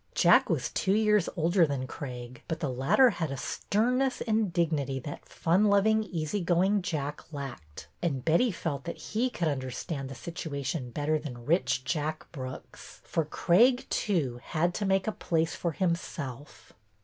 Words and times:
Jack 0.15 0.49
was 0.49 0.71
two 0.71 0.95
years 0.95 1.29
older 1.37 1.63
than 1.67 1.85
Craig, 1.85 2.41
but 2.47 2.59
the 2.59 2.71
latter 2.71 3.11
had 3.11 3.29
a 3.29 3.37
sternness 3.37 4.19
and 4.21 4.51
dignity 4.51 4.97
that 4.97 5.29
fun 5.29 5.65
loving, 5.65 6.03
easy 6.03 6.41
going 6.41 6.81
Jack 6.81 7.31
lacked, 7.31 7.87
and 8.01 8.25
Betty 8.25 8.49
felt 8.51 8.85
that 8.85 8.97
he 8.97 9.29
could 9.29 9.47
understand 9.47 10.09
the 10.09 10.15
situation 10.15 10.89
better 10.89 11.19
than 11.19 11.45
rich 11.45 11.83
Jack 11.83 12.25
Brooks, 12.31 13.01
for 13.03 13.23
Craig, 13.25 13.85
too, 13.91 14.39
had 14.43 14.73
to 14.73 14.85
make 14.87 15.05
a 15.05 15.11
place 15.11 15.53
for 15.53 15.73
himself. 15.73 16.73